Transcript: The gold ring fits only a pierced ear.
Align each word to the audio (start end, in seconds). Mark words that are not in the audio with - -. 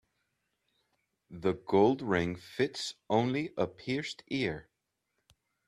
The 1.29 1.53
gold 1.53 2.01
ring 2.01 2.35
fits 2.35 2.95
only 3.07 3.53
a 3.55 3.67
pierced 3.67 4.23
ear. 4.29 4.67